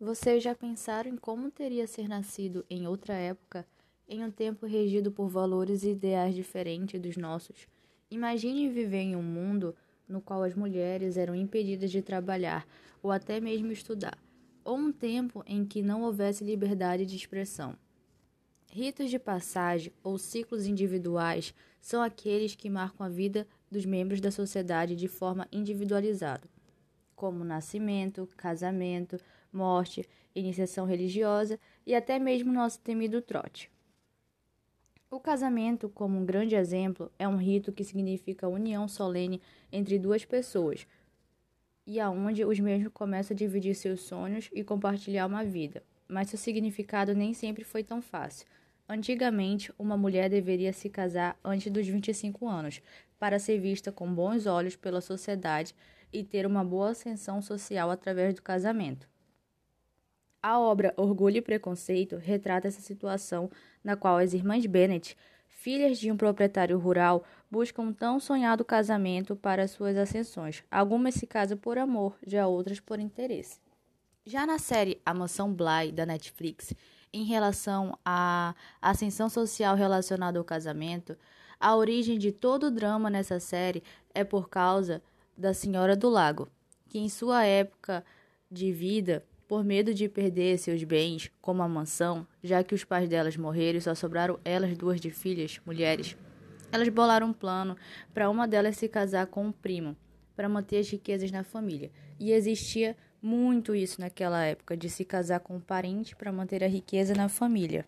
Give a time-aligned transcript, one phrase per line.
[0.00, 3.66] Vocês já pensaram em como teria ser nascido em outra época,
[4.08, 7.66] em um tempo regido por valores e ideais diferentes dos nossos?
[8.08, 9.74] Imagine viver em um mundo
[10.08, 12.64] no qual as mulheres eram impedidas de trabalhar
[13.02, 14.16] ou até mesmo estudar,
[14.64, 17.74] ou um tempo em que não houvesse liberdade de expressão.
[18.70, 24.30] Ritos de passagem ou ciclos individuais são aqueles que marcam a vida dos membros da
[24.30, 26.48] sociedade de forma individualizada
[27.18, 29.18] como nascimento, casamento,
[29.52, 33.70] morte, iniciação religiosa e até mesmo nosso temido trote.
[35.10, 39.40] O casamento, como um grande exemplo, é um rito que significa união solene
[39.72, 40.86] entre duas pessoas
[41.86, 45.82] e aonde os mesmos começam a dividir seus sonhos e compartilhar uma vida.
[46.06, 48.46] Mas seu significado nem sempre foi tão fácil.
[48.86, 52.82] Antigamente, uma mulher deveria se casar antes dos 25 anos
[53.18, 55.74] para ser vista com bons olhos pela sociedade
[56.12, 59.08] e ter uma boa ascensão social através do casamento.
[60.48, 63.50] A obra Orgulho e Preconceito retrata essa situação
[63.84, 65.14] na qual as irmãs Bennet,
[65.46, 70.64] filhas de um proprietário rural, buscam um tão sonhado casamento para suas ascensões.
[70.70, 73.60] Algumas se casam por amor, já outras por interesse.
[74.24, 76.72] Já na série A Mansão Bly da Netflix,
[77.12, 81.14] em relação à ascensão social relacionada ao casamento,
[81.60, 83.82] a origem de todo o drama nessa série
[84.14, 85.02] é por causa
[85.36, 86.48] da Senhora do Lago,
[86.88, 88.02] que em sua época
[88.50, 93.08] de vida, por medo de perder seus bens, como a mansão, já que os pais
[93.08, 96.14] delas morreram e só sobraram elas duas de filhas, mulheres,
[96.70, 97.74] elas bolaram um plano
[98.12, 99.96] para uma delas se casar com um primo,
[100.36, 101.90] para manter as riquezas na família.
[102.20, 106.68] E existia muito isso naquela época, de se casar com um parente para manter a
[106.68, 107.86] riqueza na família.